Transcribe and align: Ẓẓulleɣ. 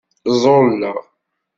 Ẓẓulleɣ. 0.33 0.97